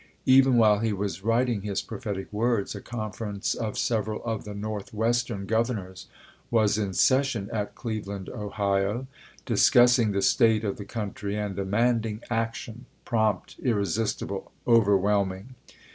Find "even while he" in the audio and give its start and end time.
0.25-0.91